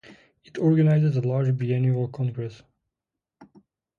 [0.43, 2.63] It organizes a large biennial Congress.